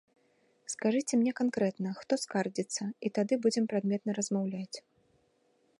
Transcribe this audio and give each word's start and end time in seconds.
Скажыце 0.73 1.13
мне 1.19 1.33
канкрэтна, 1.39 1.89
хто 1.99 2.13
скардзіцца, 2.23 2.83
і 3.09 3.13
тады 3.19 3.33
будзем 3.45 3.65
прадметна 3.75 4.11
размаўляць. 4.21 4.77